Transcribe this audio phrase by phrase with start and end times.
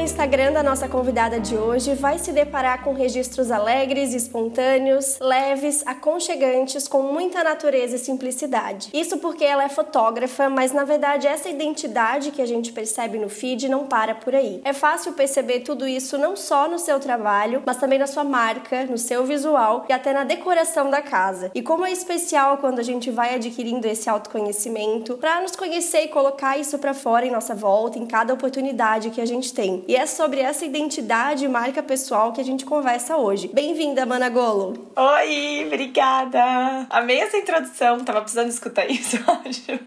[0.00, 5.82] No Instagram da nossa convidada de hoje, vai se deparar com registros alegres, espontâneos, leves,
[5.84, 8.88] aconchegantes, com muita natureza e simplicidade.
[8.94, 13.28] Isso porque ela é fotógrafa, mas na verdade essa identidade que a gente percebe no
[13.28, 14.62] feed não para por aí.
[14.64, 18.86] É fácil perceber tudo isso não só no seu trabalho, mas também na sua marca,
[18.86, 21.50] no seu visual e até na decoração da casa.
[21.54, 26.08] E como é especial quando a gente vai adquirindo esse autoconhecimento para nos conhecer e
[26.08, 29.84] colocar isso para fora em nossa volta, em cada oportunidade que a gente tem.
[29.90, 33.50] E é sobre essa identidade e marca pessoal que a gente conversa hoje.
[33.52, 34.88] Bem-vinda, Mana Golo!
[34.94, 36.86] Oi, obrigada!
[36.88, 39.80] Amei essa introdução, tava precisando escutar isso, acho.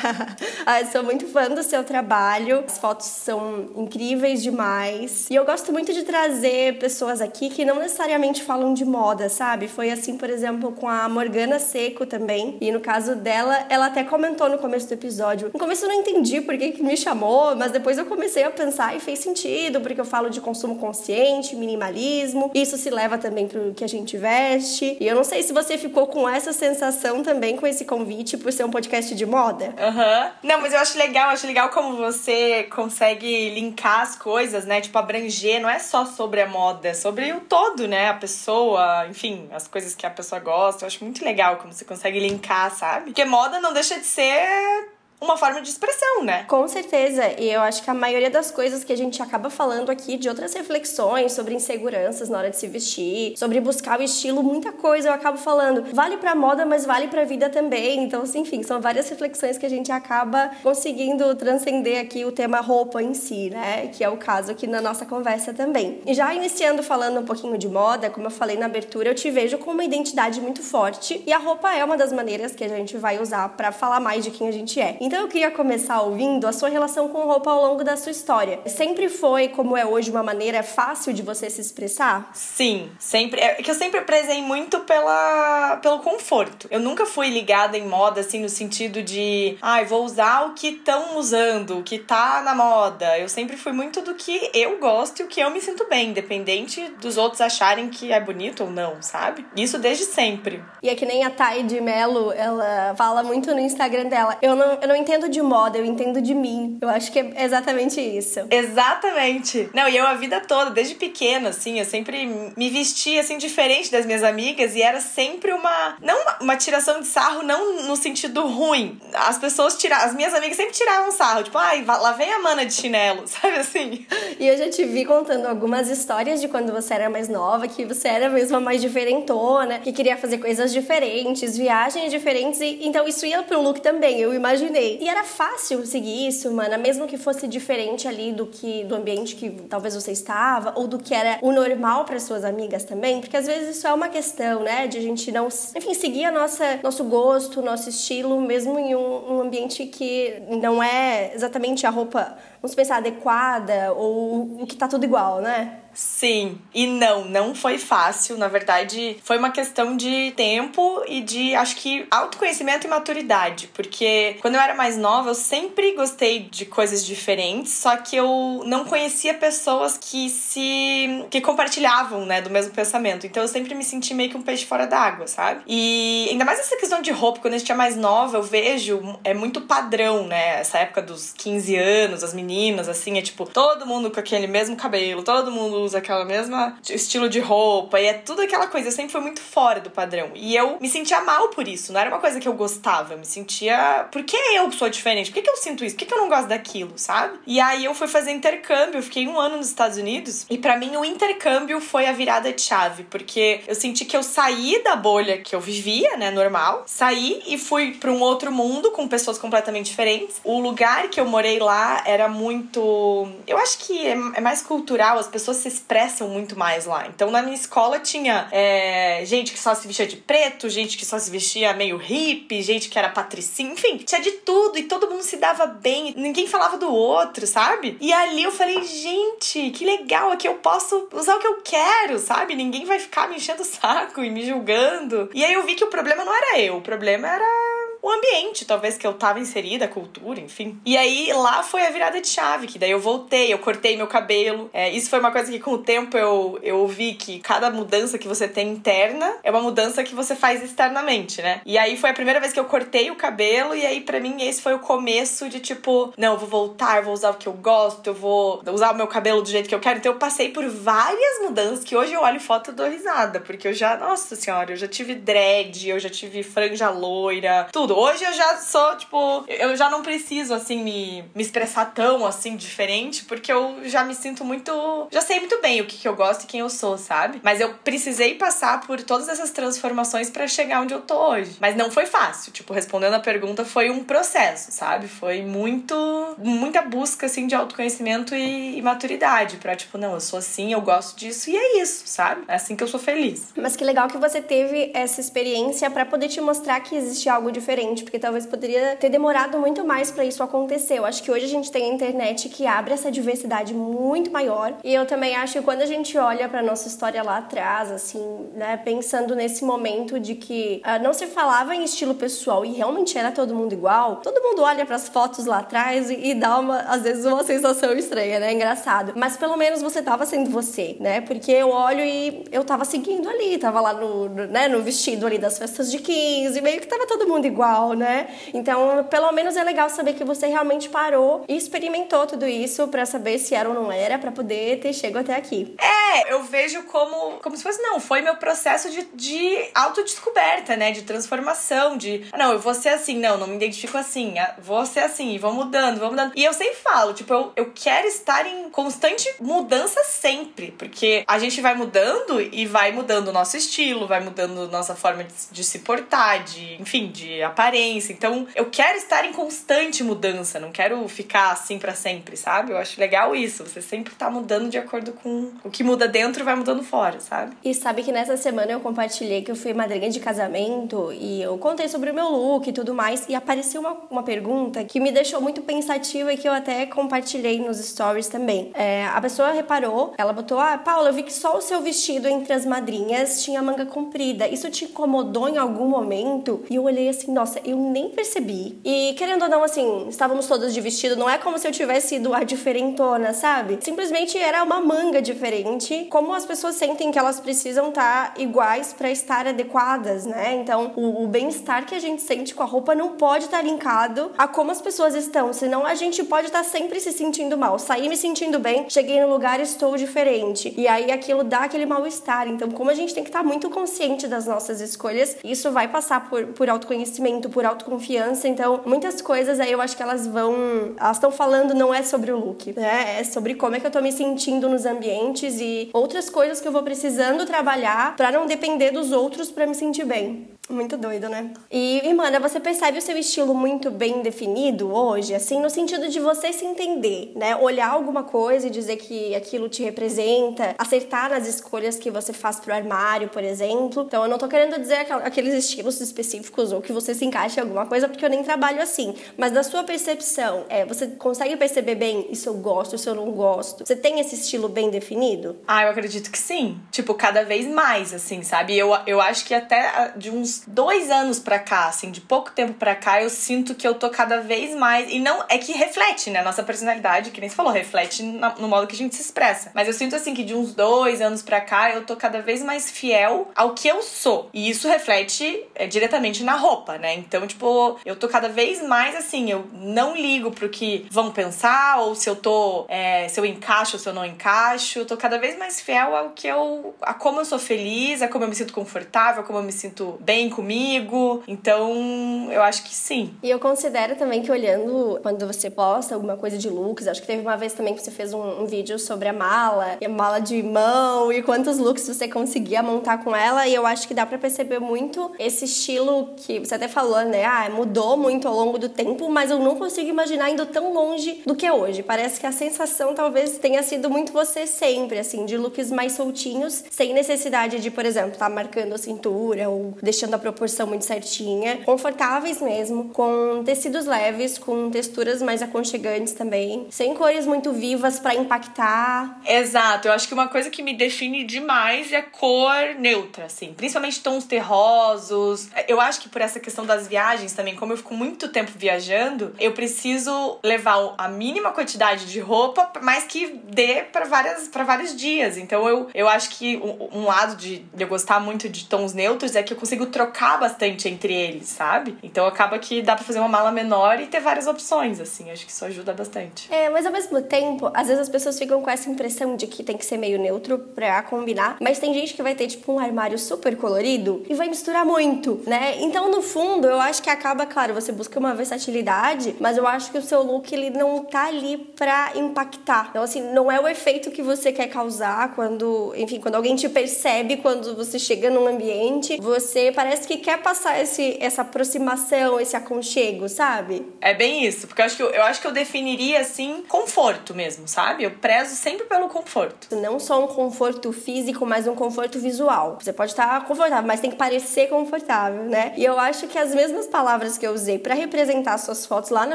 [0.64, 5.28] ah, eu sou muito fã do seu trabalho, as fotos são incríveis demais.
[5.28, 9.68] E eu gosto muito de trazer pessoas aqui que não necessariamente falam de moda, sabe?
[9.68, 12.56] Foi assim, por exemplo, com a Morgana Seco também.
[12.62, 15.50] E no caso dela, ela até comentou no começo do episódio.
[15.52, 18.50] No começo eu não entendi por que, que me chamou, mas depois eu comecei a
[18.50, 19.49] pensar e fez sentido,
[19.80, 22.50] porque eu falo de consumo consciente, minimalismo.
[22.54, 24.96] Isso se leva também pro que a gente veste.
[25.00, 28.52] E eu não sei se você ficou com essa sensação também com esse convite por
[28.52, 29.74] ser um podcast de moda.
[29.78, 30.24] Aham.
[30.24, 30.30] Uhum.
[30.42, 34.80] Não, mas eu acho legal, acho legal como você consegue linkar as coisas, né?
[34.80, 38.08] Tipo, abranger, não é só sobre a moda, é sobre o todo, né?
[38.08, 40.84] A pessoa, enfim, as coisas que a pessoa gosta.
[40.84, 43.06] Eu acho muito legal como você consegue linkar, sabe?
[43.06, 46.44] Porque moda não deixa de ser uma forma de expressão, né?
[46.44, 47.22] Com certeza.
[47.38, 50.28] E eu acho que a maioria das coisas que a gente acaba falando aqui, de
[50.28, 55.08] outras reflexões sobre inseguranças na hora de se vestir, sobre buscar o estilo, muita coisa
[55.08, 55.84] eu acabo falando.
[55.92, 58.02] Vale pra moda, mas vale pra vida também.
[58.04, 62.60] Então, assim, enfim, são várias reflexões que a gente acaba conseguindo transcender aqui o tema
[62.60, 63.88] roupa em si, né?
[63.88, 66.00] Que é o caso aqui na nossa conversa também.
[66.06, 69.30] E já iniciando falando um pouquinho de moda, como eu falei na abertura, eu te
[69.30, 72.68] vejo com uma identidade muito forte e a roupa é uma das maneiras que a
[72.68, 74.96] gente vai usar para falar mais de quem a gente é.
[75.10, 78.60] Então eu queria começar ouvindo a sua relação com roupa ao longo da sua história.
[78.66, 82.30] Sempre foi, como é hoje, uma maneira fácil de você se expressar?
[82.32, 83.40] Sim, sempre.
[83.40, 86.68] É que eu sempre prezei muito pela, pelo conforto.
[86.70, 90.54] Eu nunca fui ligada em moda, assim, no sentido de, ai, ah, vou usar o
[90.54, 93.18] que estão usando, o que tá na moda.
[93.18, 96.10] Eu sempre fui muito do que eu gosto e o que eu me sinto bem,
[96.10, 99.44] independente dos outros acharem que é bonito ou não, sabe?
[99.56, 100.62] Isso desde sempre.
[100.80, 104.38] E é que nem a Thay de Mello, ela fala muito no Instagram dela.
[104.40, 106.78] Eu não, eu não entendo de moda, eu entendo de mim.
[106.80, 108.40] Eu acho que é exatamente isso.
[108.50, 109.68] Exatamente.
[109.74, 113.90] Não, e eu a vida toda, desde pequena, assim, eu sempre me vestia, assim, diferente
[113.90, 115.96] das minhas amigas e era sempre uma.
[116.02, 118.98] Não uma, uma tiração de sarro, não no sentido ruim.
[119.14, 120.06] As pessoas tiravam.
[120.06, 123.56] As minhas amigas sempre tiravam sarro, tipo, ai, lá vem a mana de chinelo, sabe
[123.56, 124.06] assim?
[124.38, 127.84] E eu já te vi contando algumas histórias de quando você era mais nova, que
[127.84, 133.24] você era mesmo mais diferentona, que queria fazer coisas diferentes, viagens diferentes, e então isso
[133.26, 134.89] ia pro look também, eu imaginei.
[135.00, 139.36] E era fácil seguir isso, mana, mesmo que fosse diferente ali do que do ambiente
[139.36, 143.36] que talvez você estava ou do que era o normal para suas amigas também, porque
[143.36, 146.80] às vezes isso é uma questão, né, de a gente não, enfim, seguir a nossa
[146.82, 152.36] nosso gosto, nosso estilo, mesmo em um, um ambiente que não é exatamente a roupa,
[152.62, 155.79] vamos pensar adequada ou o que tá tudo igual, né?
[156.00, 158.38] Sim, e não, não foi fácil.
[158.38, 163.66] Na verdade, foi uma questão de tempo e de, acho que, autoconhecimento e maturidade.
[163.74, 168.62] Porque quando eu era mais nova, eu sempre gostei de coisas diferentes, só que eu
[168.64, 171.26] não conhecia pessoas que se.
[171.30, 173.26] que compartilhavam, né, do mesmo pensamento.
[173.26, 175.60] Então eu sempre me senti meio que um peixe fora d'água, sabe?
[175.66, 179.18] E ainda mais essa questão de roupa, quando a gente é mais nova, eu vejo,
[179.22, 180.60] é muito padrão, né?
[180.60, 184.76] Essa época dos 15 anos, as meninas, assim, é tipo, todo mundo com aquele mesmo
[184.76, 188.88] cabelo, todo mundo usa aquela mesma estilo de roupa, e é tudo aquela coisa.
[188.88, 190.30] Eu sempre fui muito fora do padrão.
[190.34, 191.92] E eu me sentia mal por isso.
[191.92, 193.14] Não era uma coisa que eu gostava.
[193.14, 194.08] Eu me sentia.
[194.10, 195.30] Por que eu sou diferente?
[195.30, 195.94] Por que, que eu sinto isso?
[195.94, 197.38] Por que, que eu não gosto daquilo, sabe?
[197.46, 199.02] E aí eu fui fazer intercâmbio.
[199.02, 200.46] Fiquei um ano nos Estados Unidos.
[200.48, 203.04] E para mim o intercâmbio foi a virada de chave.
[203.04, 206.30] Porque eu senti que eu saí da bolha que eu vivia, né?
[206.30, 206.84] Normal.
[206.86, 210.40] Saí e fui para um outro mundo com pessoas completamente diferentes.
[210.44, 213.28] O lugar que eu morei lá era muito.
[213.46, 215.18] Eu acho que é, é mais cultural.
[215.18, 217.06] As pessoas se expressam muito mais lá.
[217.08, 221.06] Então, na minha escola tinha é, gente que só se vestia de preto, gente que
[221.06, 225.08] só se vestia meio hippie, gente que era patricinha, enfim, tinha de tudo e todo
[225.08, 227.96] mundo se dava bem, ninguém falava do outro, sabe?
[228.00, 232.18] E ali eu falei, gente, que legal, aqui eu posso usar o que eu quero,
[232.18, 232.54] sabe?
[232.54, 235.30] Ninguém vai ficar me enchendo o saco e me julgando.
[235.32, 238.64] E aí eu vi que o problema não era eu, o problema era o ambiente,
[238.64, 240.80] talvez, que eu tava inserida, a cultura, enfim.
[240.84, 244.06] E aí lá foi a virada de chave, que daí eu voltei, eu cortei meu
[244.06, 244.70] cabelo.
[244.72, 248.18] É, isso foi uma coisa que com o tempo eu, eu vi que cada mudança
[248.18, 251.60] que você tem interna é uma mudança que você faz externamente, né?
[251.66, 254.42] E aí foi a primeira vez que eu cortei o cabelo, e aí para mim
[254.42, 257.52] esse foi o começo de tipo, não, eu vou voltar, vou usar o que eu
[257.52, 259.98] gosto, eu vou usar o meu cabelo do jeito que eu quero.
[259.98, 263.68] Então eu passei por várias mudanças que hoje eu olho foto e dou risada, porque
[263.68, 268.24] eu já, nossa senhora, eu já tive dread, eu já tive franja loira, tudo Hoje
[268.24, 273.24] eu já sou, tipo, eu já não preciso, assim, me, me expressar tão, assim, diferente,
[273.24, 275.08] porque eu já me sinto muito.
[275.10, 277.40] Já sei muito bem o que, que eu gosto e quem eu sou, sabe?
[277.42, 281.56] Mas eu precisei passar por todas essas transformações para chegar onde eu tô hoje.
[281.60, 282.52] Mas não foi fácil.
[282.52, 285.08] Tipo, respondendo a pergunta, foi um processo, sabe?
[285.08, 286.34] Foi muito.
[286.38, 289.56] muita busca, assim, de autoconhecimento e, e maturidade.
[289.56, 292.42] Pra, tipo, não, eu sou assim, eu gosto disso e é isso, sabe?
[292.46, 293.48] É assim que eu sou feliz.
[293.56, 297.50] Mas que legal que você teve essa experiência para poder te mostrar que existe algo
[297.50, 300.98] diferente diferente, porque talvez poderia ter demorado muito mais para isso acontecer.
[300.98, 304.74] Eu acho que hoje a gente tem a internet que abre essa diversidade muito maior.
[304.84, 308.48] E eu também acho que quando a gente olha para nossa história lá atrás, assim,
[308.54, 313.16] né, pensando nesse momento de que uh, não se falava em estilo pessoal e realmente
[313.16, 316.58] era todo mundo igual, todo mundo olha para as fotos lá atrás e, e, dá
[316.58, 318.52] uma, às vezes, uma sensação estranha, né?
[318.52, 319.12] Engraçado.
[319.16, 321.20] Mas pelo menos você tava sendo você, né?
[321.20, 325.26] Porque eu olho e eu tava seguindo ali, tava lá no, no, né, no vestido
[325.26, 328.28] ali das festas de 15, meio que tava todo mundo igual igual, né?
[328.52, 333.06] Então, pelo menos é legal saber que você realmente parou e experimentou tudo isso para
[333.06, 335.74] saber se era ou não era, para poder ter chego até aqui.
[335.78, 340.90] É, eu vejo como, como se fosse, não, foi meu processo de, de autodescoberta, né?
[340.90, 345.00] De transformação, de, não, eu vou ser assim, não, não me identifico assim, vou ser
[345.00, 346.32] assim, e vou mudando, vou mudando.
[346.34, 351.38] E eu sempre falo, tipo, eu, eu quero estar em constante mudança sempre, porque a
[351.38, 355.64] gente vai mudando e vai mudando o nosso estilo, vai mudando nossa forma de, de
[355.64, 358.12] se portar, de, enfim, de aparência.
[358.12, 362.72] Então, eu quero estar em constante mudança, não quero ficar assim para sempre, sabe?
[362.72, 363.64] Eu acho legal isso.
[363.64, 367.54] Você sempre tá mudando de acordo com o que muda dentro vai mudando fora, sabe?
[367.62, 371.58] E sabe que nessa semana eu compartilhei que eu fui madrinha de casamento e eu
[371.58, 373.26] contei sobre o meu look e tudo mais.
[373.28, 377.60] E apareceu uma, uma pergunta que me deixou muito pensativa e que eu até compartilhei
[377.60, 378.70] nos stories também.
[378.74, 382.26] É, a pessoa reparou, ela botou: Ah, Paula, eu vi que só o seu vestido
[382.28, 384.48] entre as madrinhas tinha manga comprida.
[384.48, 386.64] Isso te incomodou em algum momento?
[386.70, 388.78] E eu olhei assim, nossa, eu nem percebi.
[388.84, 392.16] E querendo ou não, assim, estávamos todas de vestido, não é como se eu tivesse
[392.16, 393.78] ido a diferentona, sabe?
[393.80, 398.92] Simplesmente era uma manga diferente, como as pessoas sentem que elas precisam estar tá iguais
[398.92, 400.54] para estar adequadas, né?
[400.54, 403.62] Então, o, o bem-estar que a gente sente com a roupa não pode estar tá
[403.62, 407.56] linkado a como as pessoas estão, senão a gente pode estar tá sempre se sentindo
[407.56, 407.78] mal.
[407.78, 410.74] Saí me sentindo bem, cheguei no lugar estou diferente.
[410.76, 412.48] E aí aquilo dá aquele mal-estar.
[412.48, 416.28] Então, como a gente tem que estar muito consciente das nossas escolhas, isso vai passar
[416.28, 418.48] por, por autoconhecimento por autoconfiança.
[418.48, 420.94] Então, muitas coisas aí eu acho que elas vão.
[420.98, 423.20] Elas estão falando não é sobre o look, né?
[423.20, 426.68] É sobre como é que eu tô me sentindo nos ambientes e outras coisas que
[426.68, 430.48] eu vou precisando trabalhar para não depender dos outros para me sentir bem.
[430.70, 431.52] Muito doido, né?
[431.70, 436.20] E, mana, você percebe o seu estilo muito bem definido hoje, assim, no sentido de
[436.20, 437.56] você se entender, né?
[437.56, 442.60] Olhar alguma coisa e dizer que aquilo te representa, acertar nas escolhas que você faz
[442.60, 444.04] pro armário, por exemplo.
[444.06, 447.62] Então, eu não tô querendo dizer aqueles estilos específicos ou que você se encaixe em
[447.62, 449.14] alguma coisa, porque eu nem trabalho assim.
[449.36, 453.32] Mas da sua percepção, é, você consegue perceber bem isso eu gosto, isso eu não
[453.32, 453.84] gosto?
[453.84, 455.56] Você tem esse estilo bem definido?
[455.66, 456.78] Ah, eu acredito que sim.
[456.92, 458.78] Tipo, cada vez mais, assim, sabe?
[458.78, 462.74] Eu, eu acho que até de uns dois anos pra cá, assim, de pouco tempo
[462.74, 465.10] pra cá, eu sinto que eu tô cada vez mais.
[465.10, 465.44] E não.
[465.48, 466.42] É que reflete, né?
[466.42, 469.70] Nossa personalidade, que nem você falou, reflete no modo que a gente se expressa.
[469.74, 472.62] Mas eu sinto, assim, que de uns dois anos pra cá, eu tô cada vez
[472.62, 474.48] mais fiel ao que eu sou.
[474.52, 477.14] E isso reflete é, diretamente na roupa, né?
[477.14, 482.00] Então, tipo, eu tô cada vez mais assim, eu não ligo pro que vão pensar,
[482.00, 482.84] ou se eu tô.
[482.88, 485.00] É, se eu encaixo ou se eu não encaixo.
[485.00, 486.94] Eu tô cada vez mais fiel ao que eu.
[487.00, 489.72] a como eu sou feliz, a como eu me sinto confortável, a como eu me
[489.72, 491.42] sinto bem comigo.
[491.48, 493.34] Então, eu acho que sim.
[493.42, 497.26] E eu considero também que olhando quando você posta alguma coisa de looks, acho que
[497.26, 500.08] teve uma vez também que você fez um, um vídeo sobre a mala, e a
[500.08, 504.14] mala de mão e quantos looks você conseguia montar com ela, e eu acho que
[504.14, 507.44] dá para perceber muito esse estilo que você até falou, né?
[507.44, 511.42] Ah, mudou muito ao longo do tempo, mas eu não consigo imaginar indo tão longe
[511.46, 512.02] do que é hoje.
[512.02, 516.84] Parece que a sensação talvez tenha sido muito você sempre, assim, de looks mais soltinhos,
[516.90, 521.04] sem necessidade de, por exemplo, estar tá marcando a cintura ou deixando a proporção muito
[521.04, 521.78] certinha.
[521.84, 528.34] Confortáveis mesmo, com tecidos leves, com texturas mais aconchegantes também, sem cores muito vivas para
[528.34, 529.40] impactar.
[529.46, 533.72] Exato, eu acho que uma coisa que me define demais é a cor neutra, assim,
[533.74, 535.68] principalmente tons terrosos.
[535.88, 539.54] Eu acho que por essa questão das viagens também, como eu fico muito tempo viajando,
[539.58, 545.16] eu preciso levar a mínima quantidade de roupa, mas que dê para várias para vários
[545.16, 545.56] dias.
[545.56, 549.12] Então eu, eu acho que um, um lado de, de eu gostar muito de tons
[549.12, 550.19] neutros é que eu consigo trocar
[550.58, 552.16] bastante entre eles, sabe?
[552.22, 555.50] Então acaba que dá para fazer uma mala menor e ter várias opções, assim.
[555.50, 556.72] Acho que isso ajuda bastante.
[556.72, 559.82] É, mas ao mesmo tempo, às vezes as pessoas ficam com essa impressão de que
[559.82, 562.98] tem que ser meio neutro pra combinar, mas tem gente que vai ter tipo um
[562.98, 565.94] armário super colorido e vai misturar muito, né?
[566.00, 570.10] Então, no fundo, eu acho que acaba, claro, você busca uma versatilidade, mas eu acho
[570.10, 573.08] que o seu look ele não tá ali pra impactar.
[573.10, 576.88] Então, assim, não é o efeito que você quer causar quando, enfim, quando alguém te
[576.88, 582.76] percebe quando você chega num ambiente, você parece que quer passar esse, essa aproximação, esse
[582.76, 584.06] aconchego, sabe?
[584.20, 587.54] É bem isso, porque eu acho que eu, eu acho que eu definiria assim conforto
[587.54, 588.24] mesmo, sabe?
[588.24, 589.94] Eu prezo sempre pelo conforto.
[589.96, 592.98] Não só um conforto físico, mas um conforto visual.
[593.00, 595.92] Você pode estar confortável, mas tem que parecer confortável, né?
[595.96, 599.46] E eu acho que as mesmas palavras que eu usei para representar suas fotos lá
[599.46, 599.54] na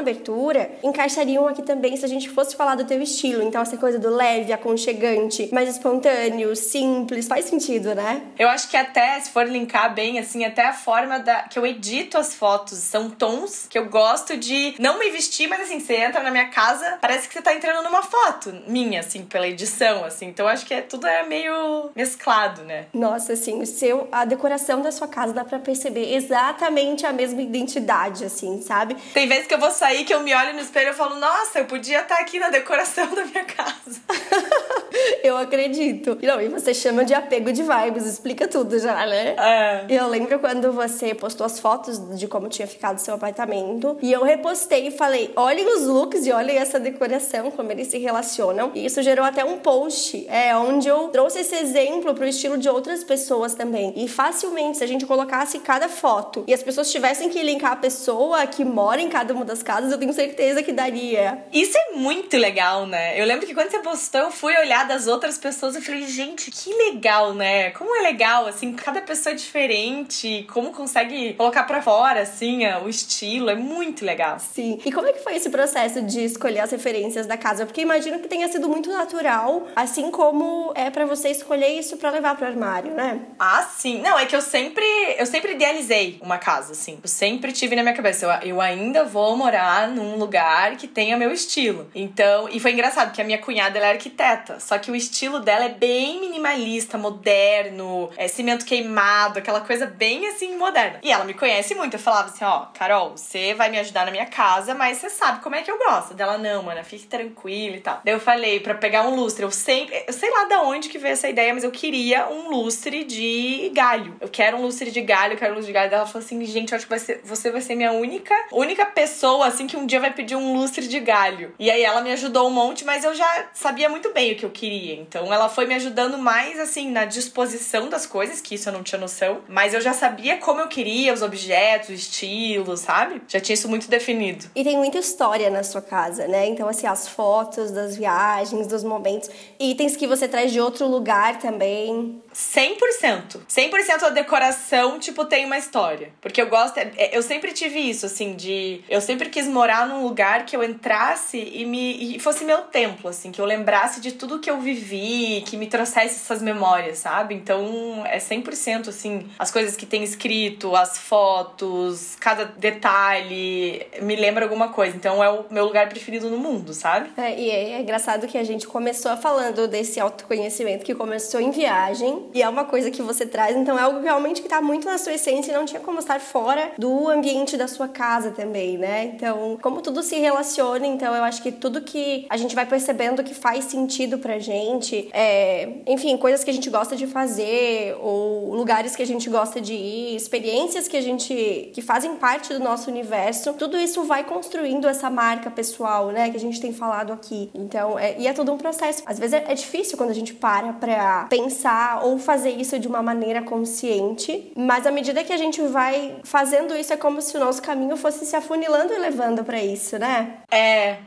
[0.00, 3.42] abertura encaixariam aqui também se a gente fosse falar do teu estilo.
[3.42, 8.22] Então, essa coisa do leve, aconchegante, mais espontâneo, simples, faz sentido, né?
[8.38, 11.66] Eu acho que até, se for linkar bem, assim, até a forma da, que eu
[11.66, 15.96] edito as fotos são tons que eu gosto de não me vestir, mas assim, você
[15.96, 20.04] entra na minha casa, parece que você tá entrando numa foto minha, assim, pela edição,
[20.04, 20.26] assim.
[20.26, 22.86] Então, acho que é, tudo é meio mesclado, né?
[22.92, 27.42] Nossa, assim, o seu, a decoração da sua casa dá pra perceber exatamente a mesma
[27.42, 28.96] identidade, assim, sabe?
[29.12, 31.58] Tem vezes que eu vou sair, que eu me olho no espelho e falo, nossa,
[31.58, 34.00] eu podia estar tá aqui na decoração da minha casa.
[35.22, 36.18] eu acredito.
[36.22, 39.36] Não, e você chama de apego de vibes, explica tudo já, né?
[39.38, 39.86] É.
[39.88, 44.22] Eu lembro quando você postou as fotos de como tinha ficado seu apartamento, e eu
[44.24, 48.72] repostei e falei, olhem os looks e olhem essa decoração, como eles se relacionam.
[48.74, 52.68] E isso gerou até um post, é, onde eu trouxe esse exemplo pro estilo de
[52.68, 53.92] outras pessoas também.
[53.96, 57.76] E facilmente, se a gente colocasse cada foto e as pessoas tivessem que linkar a
[57.76, 61.44] pessoa que mora em cada uma das casas, eu tenho certeza que daria.
[61.52, 63.20] Isso é muito legal, né?
[63.20, 66.50] Eu lembro que quando você postou, eu fui olhar das outras pessoas e falei, gente,
[66.50, 67.70] que legal, né?
[67.70, 72.88] Como é legal, assim, cada pessoa é diferente, como consegue colocar para fora, assim, o
[72.88, 74.38] estilo, é muito legal.
[74.38, 74.80] Sim.
[74.84, 77.66] E como é que foi esse processo de escolher as referências da casa?
[77.66, 82.10] Porque imagino que tenha sido muito natural, assim como é para você escolher isso para
[82.10, 83.20] levar pro armário, né?
[83.38, 84.00] Ah, sim.
[84.00, 84.84] Não, é que eu sempre,
[85.18, 86.98] eu sempre idealizei uma casa, assim.
[87.02, 91.16] Eu sempre tive na minha cabeça, eu, eu ainda vou morar num lugar que tenha
[91.16, 91.90] meu estilo.
[91.94, 95.40] Então, e foi engraçado que a minha cunhada ela é arquiteta, só que o estilo
[95.40, 101.00] dela é bem minimalista, moderno, é cimento queimado, aquela coisa bem assim moderna.
[101.02, 101.94] E ela me conhece muito.
[101.94, 105.42] Eu falava assim, ó, Carol, você vai me ajudar na minha casa, mas você sabe
[105.42, 106.14] como é que eu gosto.
[106.14, 108.00] Dela não, mana, fique tranquila e tal.
[108.04, 110.98] Daí eu falei para pegar um lustre, eu sempre, eu sei lá da onde que
[110.98, 114.16] veio essa ideia, mas eu queria um lustre de galho.
[114.20, 115.90] Eu quero um lustre de galho, eu quero um lustre de galho.
[115.90, 118.34] Daí ela falou assim, gente, eu acho que vai ser, você vai ser minha única,
[118.52, 121.54] única pessoa assim que um dia vai pedir um lustre de galho.
[121.58, 124.44] E aí ela me ajudou um monte, mas eu já sabia muito bem o que
[124.44, 124.65] eu queria.
[124.72, 128.82] Então ela foi me ajudando mais assim na disposição das coisas, que isso eu não
[128.82, 133.22] tinha noção, mas eu já sabia como eu queria, os objetos, o estilo, sabe?
[133.28, 134.46] Já tinha isso muito definido.
[134.54, 136.46] E tem muita história na sua casa, né?
[136.46, 141.38] Então, assim, as fotos das viagens, dos momentos, itens que você traz de outro lugar
[141.38, 142.22] também.
[142.34, 143.40] 100%.
[143.48, 146.12] 100% a decoração, tipo, tem uma história.
[146.20, 146.78] Porque eu gosto.
[146.78, 148.82] É, eu sempre tive isso, assim, de.
[148.88, 152.16] Eu sempre quis morar num lugar que eu entrasse e me.
[152.16, 155.66] E fosse meu templo, assim, que eu lembrasse de tudo que eu vivi, que me
[155.66, 157.34] trouxesse essas memórias, sabe?
[157.34, 164.44] Então é 100% assim, as coisas que tem escrito, as fotos, cada detalhe me lembra
[164.44, 164.96] alguma coisa.
[164.96, 167.10] Então é o meu lugar preferido no mundo, sabe?
[167.16, 171.50] É, e é, é engraçado que a gente começou falando desse autoconhecimento que começou em
[171.50, 174.86] viagem e é uma coisa que você traz, então é algo realmente que tá muito
[174.86, 178.78] na sua essência e não tinha como estar fora do ambiente da sua casa também,
[178.78, 179.06] né?
[179.06, 183.24] Então, como tudo se relaciona, então eu acho que tudo que a gente vai percebendo
[183.24, 188.54] que faz sentido pra gente, é, enfim, coisas que a gente gosta de fazer, ou
[188.54, 191.70] lugares que a gente gosta de ir, experiências que a gente.
[191.72, 196.30] que fazem parte do nosso universo, tudo isso vai construindo essa marca pessoal, né?
[196.30, 197.50] Que a gente tem falado aqui.
[197.54, 199.02] Então, é, e é todo um processo.
[199.06, 202.88] Às vezes é, é difícil quando a gente para pra pensar ou fazer isso de
[202.88, 207.36] uma maneira consciente, mas à medida que a gente vai fazendo isso, é como se
[207.36, 210.38] o nosso caminho fosse se afunilando e levando para isso, né?
[210.50, 210.98] É.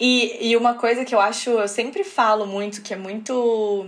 [0.00, 3.86] E, e uma coisa que eu acho, eu sempre falo muito, que é muito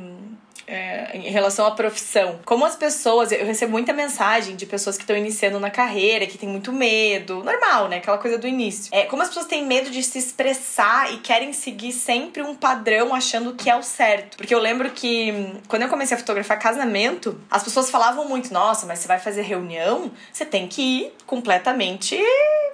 [0.67, 2.41] é, em relação à profissão.
[2.45, 6.39] Como as pessoas, eu recebo muita mensagem de pessoas que estão iniciando na carreira, que
[6.39, 7.99] tem muito medo, normal, né?
[7.99, 8.89] Aquela coisa do início.
[8.93, 13.15] É, como as pessoas têm medo de se expressar e querem seguir sempre um padrão
[13.15, 14.37] achando que é o certo.
[14.37, 18.53] Porque eu lembro que hum, quando eu comecei a fotografar casamento, as pessoas falavam muito:
[18.53, 22.19] nossa, mas você vai fazer reunião, você tem que ir completamente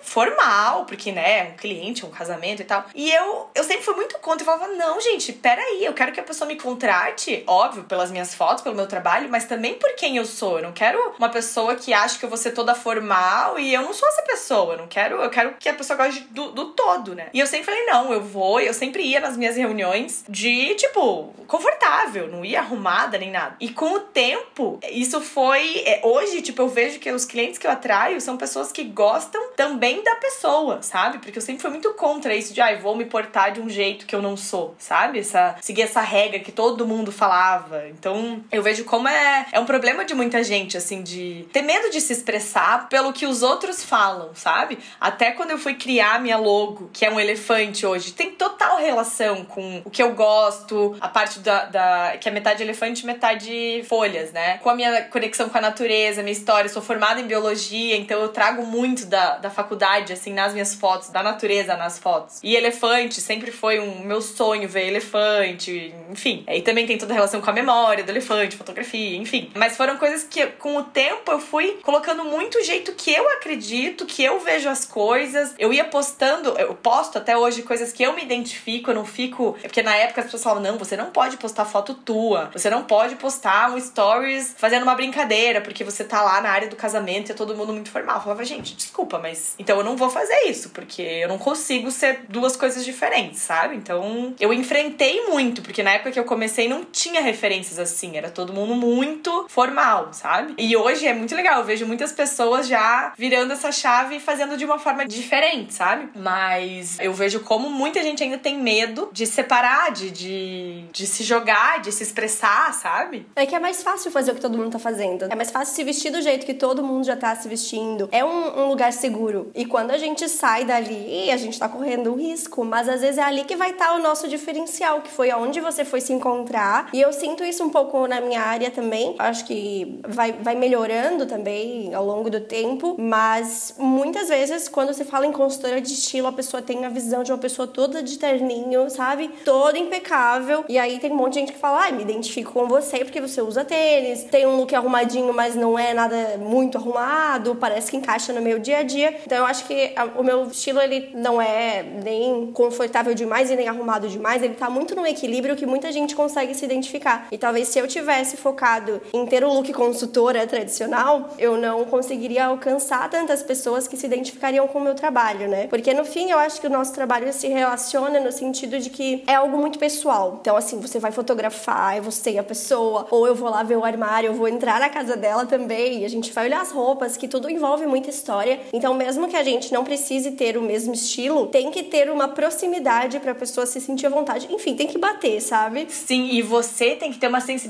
[0.03, 2.85] formal, porque, né, um cliente, um casamento e tal.
[2.95, 4.43] E eu, eu sempre fui muito contra.
[4.43, 8.22] Eu falava, não, gente, peraí, eu quero que a pessoa me contrate, óbvio, pelas minhas
[8.35, 10.59] fotos, pelo meu trabalho, mas também por quem eu sou.
[10.59, 13.83] Eu não quero uma pessoa que acha que eu vou ser toda formal e eu
[13.83, 14.75] não sou essa pessoa.
[14.75, 17.29] Eu não quero, eu quero que a pessoa goste do, do todo, né?
[17.33, 21.35] E eu sempre falei, não, eu vou, eu sempre ia nas minhas reuniões de, tipo,
[21.47, 23.57] confortável, não ia arrumada nem nada.
[23.61, 25.83] E com o tempo, isso foi.
[25.85, 29.53] É, hoje, tipo, eu vejo que os clientes que eu atraio são pessoas que gostam
[29.57, 31.19] também também da pessoa, sabe?
[31.19, 33.69] Porque eu sempre fui muito contra isso de, ai, ah, vou me portar de um
[33.69, 35.19] jeito que eu não sou, sabe?
[35.19, 37.89] Essa, seguir essa regra que todo mundo falava.
[37.89, 38.12] Então,
[38.51, 42.01] eu vejo como é, é um problema de muita gente, assim, de ter medo de
[42.01, 44.79] se expressar pelo que os outros falam, sabe?
[45.01, 49.45] Até quando eu fui criar minha logo, que é um elefante hoje, tem total relação
[49.45, 54.33] com o que eu gosto, a parte da, da que é metade elefante, metade folhas,
[54.33, 54.59] né?
[54.59, 56.69] Com a minha conexão com a natureza, minha história.
[56.69, 60.75] Eu sou formada em biologia, então eu trago muito da, da faculdade, assim, nas minhas
[60.75, 62.41] fotos, da natureza nas fotos.
[62.43, 66.45] E elefante sempre foi um meu sonho ver elefante, enfim.
[66.47, 69.51] Aí também tem toda a relação com a memória do elefante, fotografia, enfim.
[69.55, 73.29] Mas foram coisas que com o tempo eu fui colocando muito o jeito que eu
[73.31, 75.55] acredito, que eu vejo as coisas.
[75.59, 79.57] Eu ia postando, eu posto até hoje coisas que eu me identifico, eu não fico.
[79.63, 82.71] É porque na época as pessoas falavam, não, você não pode postar foto tua, você
[82.71, 86.77] não pode postar um stories fazendo uma brincadeira, porque você tá lá na área do
[86.77, 88.17] casamento e é todo mundo muito formal.
[88.17, 91.91] Eu falava, gente, desculpa, mas então eu não vou fazer isso, porque eu não consigo
[91.91, 93.77] ser duas coisas diferentes, sabe?
[93.77, 98.31] Então eu enfrentei muito, porque na época que eu comecei não tinha referências assim, era
[98.31, 100.55] todo mundo muito formal, sabe?
[100.59, 104.57] E hoje é muito legal, eu vejo muitas pessoas já virando essa chave e fazendo
[104.57, 106.09] de uma forma diferente, sabe?
[106.15, 111.23] Mas eu vejo como muita gente ainda tem medo de separar, de, de, de se
[111.23, 113.27] jogar, de se expressar, sabe?
[113.37, 115.25] É que é mais fácil fazer o que todo mundo tá fazendo.
[115.31, 118.09] É mais fácil se vestir do jeito que todo mundo já tá se vestindo.
[118.13, 119.51] É um, um lugar seguro.
[119.55, 123.19] E quando a gente sai dali, a gente tá correndo um risco, mas às vezes
[123.19, 126.13] é ali que vai estar tá o nosso diferencial, que foi aonde você foi se
[126.13, 126.89] encontrar.
[126.93, 129.15] E eu sinto isso um pouco na minha área também.
[129.19, 135.05] Acho que vai, vai melhorando também ao longo do tempo, mas muitas vezes quando você
[135.05, 138.19] fala em consultora de estilo, a pessoa tem a visão de uma pessoa toda de
[138.19, 139.29] terninho, sabe?
[139.45, 140.65] Toda impecável.
[140.69, 143.21] E aí tem um monte de gente que fala: "Ah, me identifico com você porque
[143.21, 147.97] você usa tênis, tem um look arrumadinho, mas não é nada muito arrumado, parece que
[147.97, 149.15] encaixa no meu dia a dia".
[149.25, 153.69] Então eu acho que o meu estilo ele não é nem confortável demais e nem
[153.69, 157.27] arrumado demais, ele tá muito no equilíbrio que muita gente consegue se identificar.
[157.31, 162.45] E talvez se eu tivesse focado em ter o look consultora tradicional, eu não conseguiria
[162.45, 165.69] alcançar tantas pessoas que se identificariam com o meu trabalho, né?
[165.69, 169.25] Porque no fim eu acho que o nosso trabalho se relaciona no sentido de que
[169.27, 170.37] é algo muito pessoal.
[170.43, 173.85] Então assim, você vai fotografar, é você a pessoa, ou eu vou lá ver o
[173.87, 177.17] armário, eu vou entrar na casa dela também, e a gente vai olhar as roupas,
[177.17, 178.61] que tudo envolve muita história.
[178.71, 182.29] Então mesmo que a gente não precise ter o mesmo estilo, tem que ter uma
[182.29, 184.47] proximidade para a pessoa se sentir à vontade.
[184.51, 185.87] Enfim, tem que bater, sabe?
[185.89, 187.62] Sim, e você tem que ter uma sensibilidade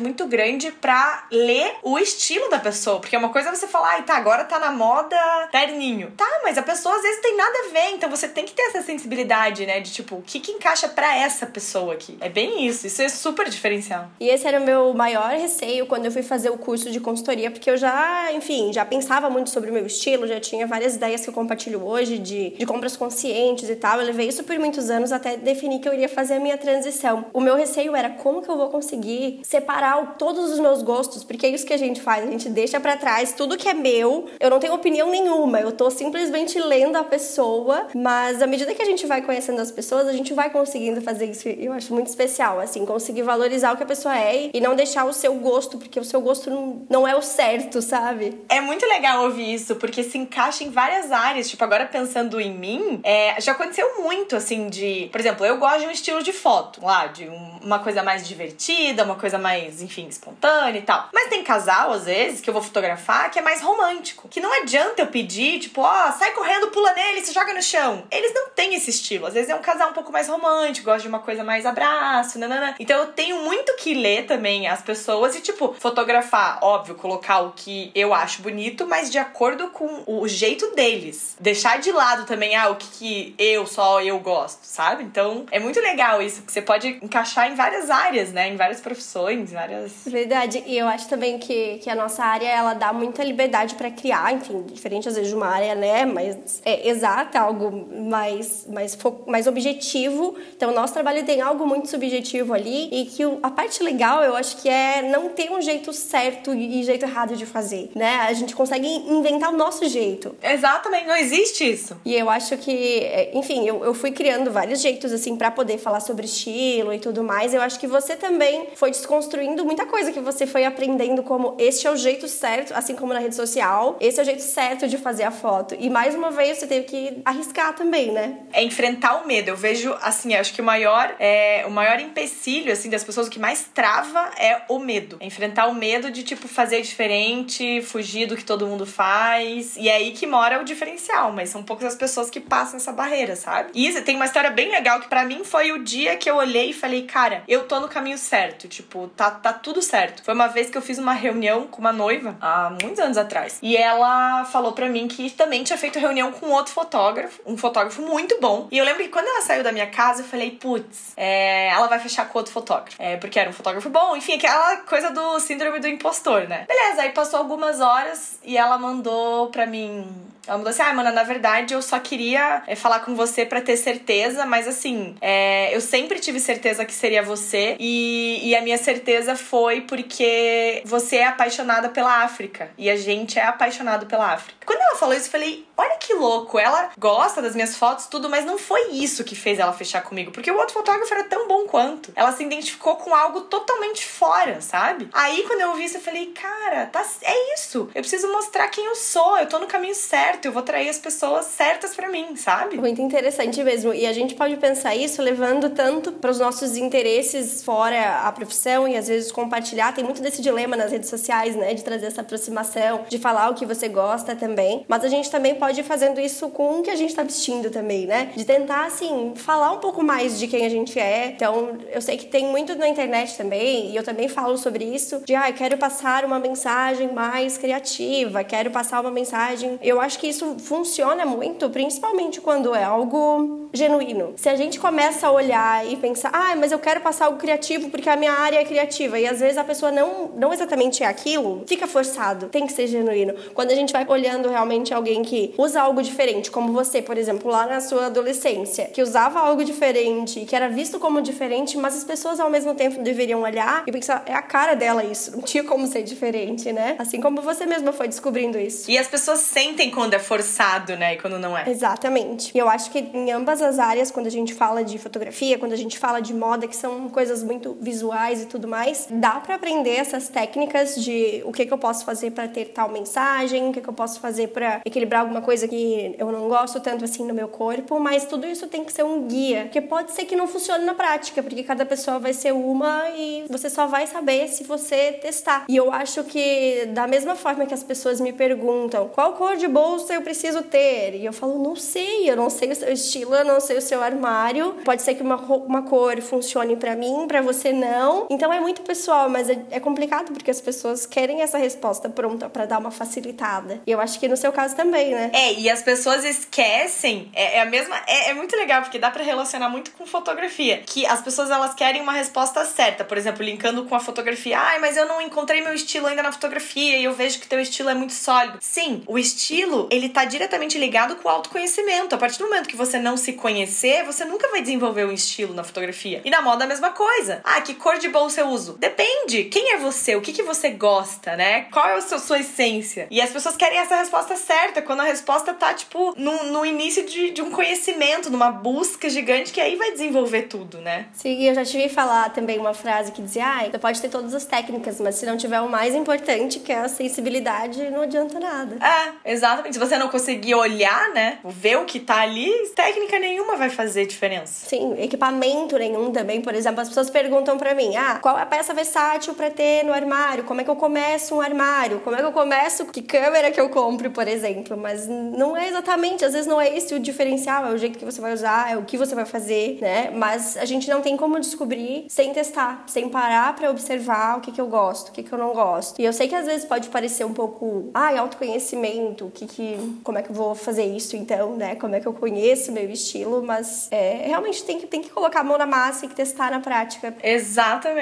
[0.00, 4.02] muito grande para ler o estilo da pessoa, porque uma coisa é você falar, ai,
[4.02, 5.16] tá, agora tá na moda
[5.50, 6.12] terninho.
[6.16, 8.62] Tá, mas a pessoa às vezes tem nada a ver, então você tem que ter
[8.62, 12.16] essa sensibilidade, né, de tipo, o que que encaixa para essa pessoa aqui.
[12.20, 14.08] É bem isso, isso é super diferencial.
[14.20, 17.50] E esse era o meu maior receio quando eu fui fazer o curso de consultoria,
[17.50, 21.22] porque eu já, enfim, já pensava muito sobre o meu estilo, já tinha várias ideias
[21.22, 24.00] que eu compartilho hoje de, de compras conscientes e tal.
[24.00, 27.26] Eu levei isso por muitos anos até definir que eu iria fazer a minha transição.
[27.32, 31.46] O meu receio era como que eu vou conseguir separar todos os meus gostos, porque
[31.46, 34.28] é isso que a gente faz, a gente deixa para trás tudo que é meu.
[34.38, 38.82] Eu não tenho opinião nenhuma, eu tô simplesmente lendo a pessoa, mas à medida que
[38.82, 41.48] a gente vai conhecendo as pessoas, a gente vai conseguindo fazer isso.
[41.48, 45.04] Eu acho muito especial, assim, conseguir valorizar o que a pessoa é e não deixar
[45.04, 48.40] o seu gosto, porque o seu gosto não, não é o certo, sabe?
[48.48, 51.48] É muito legal ouvir isso, porque se encaixa em várias áreas.
[51.48, 55.08] Tipo, agora pensando em mim, é, já aconteceu muito, assim, de.
[55.10, 58.26] Por exemplo, eu gosto de um estilo de foto, lá, de um, uma coisa mais
[58.26, 61.08] divertida, uma coisa mais, enfim, espontânea e tal.
[61.12, 64.28] Mas tem casal, às vezes, que eu vou fotografar que é mais romântico.
[64.28, 67.62] Que não adianta eu pedir, tipo, ó, oh, sai correndo, pula nele, se joga no
[67.62, 68.04] chão.
[68.10, 69.26] Eles não têm esse estilo.
[69.26, 72.38] Às vezes é um casal um pouco mais romântico, gosta de uma coisa mais abraço,
[72.38, 72.74] nanana.
[72.78, 77.52] Então eu tenho muito que ler também as pessoas e, tipo, fotografar, óbvio, colocar o
[77.52, 81.36] que eu acho bonito, mas de acordo com o jeito deles.
[81.40, 85.04] Deixar de lado também, ah, o que, que eu, só eu gosto, sabe?
[85.04, 88.48] Então é muito legal isso, que você pode encaixar em várias áreas, né?
[88.48, 89.92] Em várias profissões, várias.
[90.06, 90.62] Verdade.
[90.66, 94.32] E eu acho também que, que a nossa área, ela dá muita liberdade para criar,
[94.34, 96.04] enfim, diferente às vezes de uma área, né?
[96.04, 98.96] Mas é exata, algo mais, mais,
[99.26, 100.36] mais objetivo.
[100.56, 104.36] Então, o nosso trabalho tem algo muito subjetivo ali e que a parte legal, eu
[104.36, 108.20] acho que é não ter um jeito certo e jeito errado de fazer, né?
[108.28, 110.34] A gente consegue inventar o nosso jeito.
[110.42, 112.00] Exatamente, não existe isso.
[112.04, 115.78] E eu acho que, é, enfim, eu, eu fui criando vários jeitos, assim, para poder
[115.78, 117.54] falar sobre estilo e tudo mais.
[117.54, 121.86] Eu acho que você também foi desconstruindo muita coisa que você foi aprendendo como este
[121.86, 124.98] é o jeito certo, assim como na rede social, esse é o jeito certo de
[124.98, 125.76] fazer a foto.
[125.78, 128.38] E mais uma vez você teve que arriscar também, né?
[128.52, 129.48] É enfrentar o medo.
[129.48, 133.30] Eu vejo, assim, acho que o maior, é, o maior empecilho, assim, das pessoas, o
[133.30, 135.16] que mais trava é o medo.
[135.20, 139.76] É enfrentar o medo de, tipo, fazer diferente, fugir do que todo mundo faz.
[139.76, 142.92] E é aí que mora o diferencial, mas são poucas as pessoas que passam essa
[142.92, 143.70] barreira, sabe?
[143.74, 146.70] E tem uma história bem legal que para mim foi o dia que eu olhei
[146.70, 148.68] e falei, cara, eu tô no caminho certo.
[148.68, 150.22] Tipo, tá, tá tudo certo.
[150.22, 153.58] Foi uma vez que eu fiz uma reunião com uma noiva, há muitos anos atrás.
[153.62, 158.02] E ela falou para mim que também tinha feito reunião com outro fotógrafo, um fotógrafo
[158.02, 158.68] muito bom.
[158.70, 161.86] E eu lembro que quando ela saiu da minha casa, eu falei, putz, é, ela
[161.86, 162.96] vai fechar com outro fotógrafo.
[162.98, 166.66] É, porque era um fotógrafo bom, enfim, aquela coisa do síndrome do impostor, né?
[166.68, 170.06] Beleza, aí passou algumas horas e ela mandou pra mim
[170.46, 173.60] ela mudou assim: ah, mana, na verdade eu só queria é, falar com você para
[173.60, 178.60] ter certeza, mas assim, é, eu sempre tive certeza que seria você e, e a
[178.60, 184.32] minha certeza foi porque você é apaixonada pela África e a gente é apaixonado pela
[184.32, 184.58] África.
[184.66, 188.28] Quando ela falou isso, eu falei: olha que louco, ela gosta das minhas fotos, tudo,
[188.28, 191.46] mas não foi isso que fez ela fechar comigo, porque o outro fotógrafo era tão
[191.46, 192.12] bom quanto.
[192.16, 195.08] Ela se identificou com algo totalmente fora, sabe?
[195.12, 197.88] Aí quando eu ouvi isso, eu falei: cara, tá, é isso.
[197.94, 200.98] Eu preciso mostrar quem eu sou, eu tô no caminho certo, eu vou atrair as
[200.98, 202.76] pessoas certas para mim, sabe?
[202.76, 203.92] Muito interessante mesmo.
[203.92, 208.69] E a gente pode pensar isso levando tanto para os nossos interesses fora a profissão
[208.86, 209.92] e às vezes compartilhar.
[209.92, 211.74] Tem muito desse dilema nas redes sociais, né?
[211.74, 214.84] De trazer essa aproximação, de falar o que você gosta também.
[214.88, 217.70] Mas a gente também pode ir fazendo isso com o que a gente tá vestindo
[217.70, 218.32] também, né?
[218.36, 221.28] De tentar, assim, falar um pouco mais de quem a gente é.
[221.28, 225.22] Então, eu sei que tem muito na internet também, e eu também falo sobre isso,
[225.24, 229.78] de, ah, quero passar uma mensagem mais criativa, quero passar uma mensagem.
[229.82, 234.34] Eu acho que isso funciona muito, principalmente quando é algo genuíno.
[234.36, 237.88] Se a gente começa a olhar e pensar, ah, mas eu quero passar algo criativo
[237.90, 241.06] porque a minha área é criativa, e às vezes a pessoa não, não exatamente é
[241.06, 243.34] aquilo, fica forçado, tem que ser genuíno.
[243.54, 247.50] Quando a gente vai olhando realmente alguém que usa algo diferente, como você, por exemplo,
[247.50, 252.04] lá na sua adolescência, que usava algo diferente, que era visto como diferente, mas as
[252.04, 255.64] pessoas ao mesmo tempo deveriam olhar e pensar, é a cara dela isso, não tinha
[255.64, 256.96] como ser diferente, né?
[256.98, 258.90] Assim como você mesma foi descobrindo isso.
[258.90, 261.68] E as pessoas sentem quando é forçado, né, e quando não é.
[261.68, 262.50] Exatamente.
[262.54, 265.72] E eu acho que em ambas as áreas, quando a gente fala de fotografia, quando
[265.72, 269.54] a gente fala de moda, que são coisas muito visuais e tudo mais, dá para
[269.54, 273.72] aprender essas técnicas de o que, que eu posso fazer para ter tal mensagem, o
[273.72, 277.24] que, que eu posso fazer para equilibrar alguma coisa que eu não gosto tanto assim
[277.24, 280.36] no meu corpo, mas tudo isso tem que ser um guia, porque pode ser que
[280.36, 284.48] não funcione na prática, porque cada pessoa vai ser uma e você só vai saber
[284.48, 285.64] se você testar.
[285.68, 289.68] E eu acho que da mesma forma que as pessoas me perguntam qual cor de
[289.68, 293.34] bolsa eu preciso ter, e eu falo, não sei, eu não sei o seu estilo,
[293.34, 294.74] eu não sei o seu armário.
[294.84, 298.26] Pode ser que uma, uma cor funcione para mim, para você não.
[298.40, 302.48] Então é muito pessoal, mas é, é complicado porque as pessoas querem essa resposta pronta
[302.48, 303.82] para dar uma facilitada.
[303.86, 305.30] E eu acho que no seu caso também, né?
[305.34, 307.30] É, e as pessoas esquecem.
[307.34, 307.94] É, é a mesma.
[308.06, 310.82] É, é, muito legal porque dá para relacionar muito com fotografia.
[310.86, 313.04] Que as pessoas elas querem uma resposta certa.
[313.04, 314.58] Por exemplo, linkando com a fotografia.
[314.58, 317.60] Ai, mas eu não encontrei meu estilo ainda na fotografia e eu vejo que teu
[317.60, 318.56] estilo é muito sólido.
[318.62, 322.14] Sim, o estilo ele tá diretamente ligado com o autoconhecimento.
[322.14, 325.52] A partir do momento que você não se conhecer, você nunca vai desenvolver um estilo
[325.52, 326.22] na fotografia.
[326.24, 327.42] E na moda a mesma coisa.
[327.44, 328.74] Ah, que cor de bolsa eu uso?
[328.74, 329.44] Depende.
[329.44, 330.14] Quem é você?
[330.14, 331.62] O que, que você gosta, né?
[331.72, 333.06] Qual é a sua, sua essência?
[333.10, 337.06] E as pessoas querem essa resposta certa, quando a resposta tá, tipo, no, no início
[337.06, 341.06] de, de um conhecimento, numa busca gigante, que aí vai desenvolver tudo, né?
[341.14, 344.34] Sim, eu já tive falar também uma frase que dizia: ah, você pode ter todas
[344.34, 348.38] as técnicas, mas se não tiver o mais importante, que é a sensibilidade, não adianta
[348.38, 348.76] nada.
[348.84, 349.72] É, exatamente.
[349.72, 354.04] Se você não conseguir olhar, né, ver o que tá ali, técnica nenhuma vai fazer
[354.04, 354.68] diferença.
[354.68, 356.42] Sim, equipamento nenhum também.
[356.42, 359.84] Por exemplo, as pessoas perguntam para mim: ah, qual é a peça versátil para ter
[359.84, 360.44] no armário?
[360.44, 362.00] Como é que eu começo um armário?
[362.00, 362.86] Como é que eu começo?
[362.86, 364.76] Que câmera que eu compro, por exemplo?
[364.76, 368.04] Mas não é exatamente, às vezes não é esse o diferencial, é o jeito que
[368.04, 370.10] você vai usar, é o que você vai fazer, né?
[370.10, 374.52] Mas a gente não tem como descobrir sem testar, sem parar para observar o que,
[374.52, 376.00] que eu gosto, o que, que eu não gosto.
[376.00, 379.46] E eu sei que às vezes pode parecer um pouco, ai, ah, autoconhecimento, o que
[379.46, 381.74] que, como é que eu vou fazer isso então, né?
[381.76, 385.40] Como é que eu conheço meu estilo, mas é, realmente tem que, tem que colocar
[385.40, 387.14] a mão na massa e testar na prática.
[387.22, 387.99] Exatamente.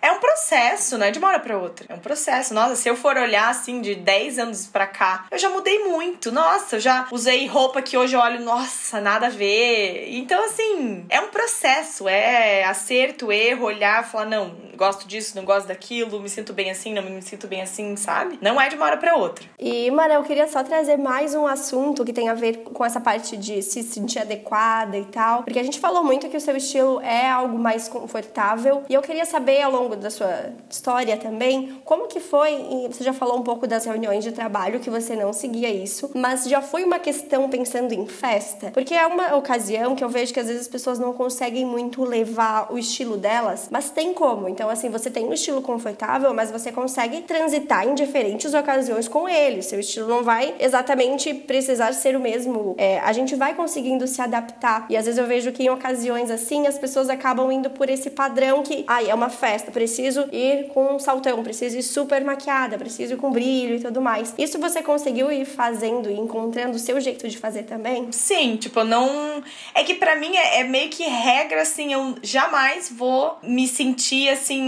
[0.00, 1.10] É um processo, né?
[1.10, 1.86] De uma hora pra outra.
[1.88, 2.54] É um processo.
[2.54, 6.30] Nossa, se eu for olhar assim de 10 anos pra cá, eu já mudei muito.
[6.30, 10.08] Nossa, eu já usei roupa que hoje eu olho, nossa, nada a ver.
[10.10, 15.66] Então, assim, é um processo, é acerto, erro, olhar, falar, não, gosto disso, não gosto
[15.66, 18.38] daquilo, me sinto bem assim, não me sinto bem assim, sabe?
[18.40, 19.44] Não é de uma hora pra outra.
[19.58, 22.98] E, Mara, eu queria só trazer mais um assunto que tem a ver com essa
[22.98, 26.56] parte de se sentir adequada e tal, porque a gente falou muito que o seu
[26.56, 31.78] estilo é algo mais confortável e eu queria saber ao longo da sua história também
[31.84, 35.34] como que foi, você já falou um pouco das reuniões de trabalho que você não
[35.34, 38.70] seguia isso, mas já foi uma questão pensando em festa?
[38.70, 42.02] Porque é uma ocasião que eu vejo que às vezes as pessoas não conseguem muito
[42.02, 44.48] levar o estilo delas, mas tem como.
[44.48, 49.28] Então, assim, você tem um estilo confortável, mas você consegue transitar em diferentes ocasiões com
[49.28, 49.62] ele.
[49.62, 52.74] Seu estilo não vai exatamente precisar ser o mesmo.
[52.78, 54.86] É, a gente vai conseguindo se adaptar.
[54.88, 58.10] E às vezes eu vejo que em ocasiões assim as pessoas acabam indo por esse
[58.10, 62.24] padrão que, ai, ah, é uma festa, preciso ir com um saltão, preciso ir super
[62.24, 64.34] maquiada, preciso ir com brilho e tudo mais.
[64.38, 68.10] Isso você conseguiu ir fazendo e encontrando o seu jeito de fazer também?
[68.12, 69.42] Sim, tipo, não.
[69.74, 74.28] É que para mim é, é meio que regra assim, eu jamais vou me sentir
[74.28, 74.59] assim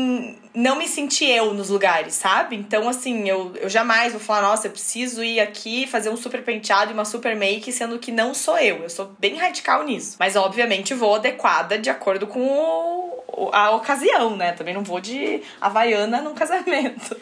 [0.55, 2.57] não me sentir eu nos lugares, sabe?
[2.57, 6.43] Então, assim, eu, eu jamais vou falar, nossa, eu preciso ir aqui fazer um super
[6.43, 8.83] penteado e uma super make, sendo que não sou eu.
[8.83, 10.17] Eu sou bem radical nisso.
[10.19, 14.53] Mas, obviamente, vou adequada de acordo com o, a ocasião, né?
[14.53, 17.17] Também não vou de havaiana num casamento.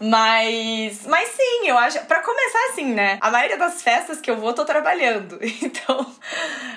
[0.00, 2.00] Mas, mas sim, eu acho.
[2.06, 3.18] Para começar assim, né?
[3.20, 5.38] A maioria das festas que eu vou, tô trabalhando.
[5.62, 6.06] Então,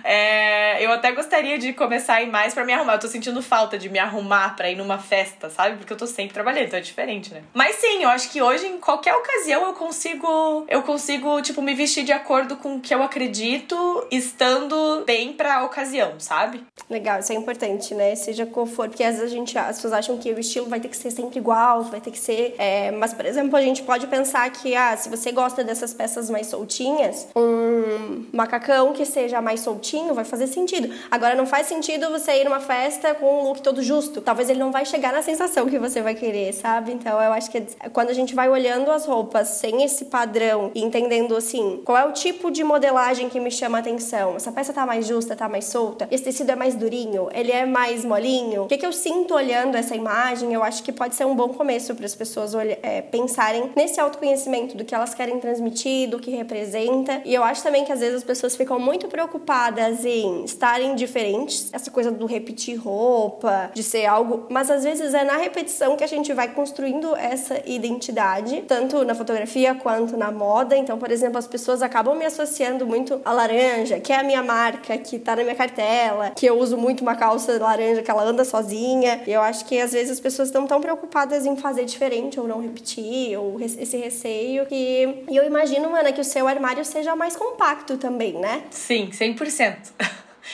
[0.03, 2.93] é, eu até gostaria de começar a ir mais para me arrumar.
[2.93, 5.77] Eu tô sentindo falta de me arrumar para ir numa festa, sabe?
[5.77, 7.43] Porque eu tô sempre trabalhando, então é diferente, né?
[7.53, 10.65] Mas sim, eu acho que hoje, em qualquer ocasião, eu consigo.
[10.67, 15.63] Eu consigo, tipo, me vestir de acordo com o que eu acredito, estando bem pra
[15.63, 16.63] ocasião, sabe?
[16.89, 18.15] Legal, isso é importante, né?
[18.15, 20.79] Seja qual for, porque às vezes a gente, as pessoas acham que o estilo vai
[20.79, 22.55] ter que ser sempre igual, vai ter que ser.
[22.57, 26.29] É, mas por exemplo, a gente pode pensar que, ah, se você gosta dessas peças
[26.29, 30.93] mais soltinhas, um macacão que seja mais soltinho vai fazer sentido.
[31.09, 34.21] Agora, não faz sentido você ir numa festa com um look todo justo.
[34.21, 36.91] Talvez ele não vai chegar na sensação que você vai querer, sabe?
[36.91, 40.83] Então, eu acho que quando a gente vai olhando as roupas sem esse padrão e
[40.83, 44.35] entendendo, assim, qual é o tipo de modelagem que me chama a atenção.
[44.35, 46.07] Essa peça tá mais justa, tá mais solta?
[46.09, 47.29] Esse tecido é mais durinho?
[47.33, 48.63] Ele é mais molinho?
[48.63, 50.53] O que, que eu sinto olhando essa imagem?
[50.53, 54.75] Eu acho que pode ser um bom começo para as pessoas é, pensarem nesse autoconhecimento
[54.77, 57.21] do que elas querem transmitir, do que representa.
[57.25, 61.69] E eu acho também que às vezes as pessoas ficam muito preocupadas em estarem diferentes,
[61.71, 66.03] essa coisa do repetir roupa, de ser algo, mas às vezes é na repetição que
[66.03, 70.75] a gente vai construindo essa identidade, tanto na fotografia quanto na moda.
[70.75, 74.43] Então, por exemplo, as pessoas acabam me associando muito a laranja, que é a minha
[74.43, 78.23] marca, que tá na minha cartela, que eu uso muito uma calça laranja que ela
[78.23, 79.21] anda sozinha.
[79.25, 82.47] E eu acho que às vezes as pessoas estão tão preocupadas em fazer diferente ou
[82.47, 82.92] não repetir
[83.37, 84.65] ou esse receio.
[84.71, 88.63] E, e eu imagino, Mana, que o seu armário seja mais compacto também, né?
[88.71, 89.77] Sim, 100%.